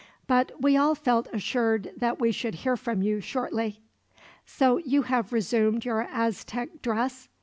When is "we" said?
0.59-0.75, 2.19-2.31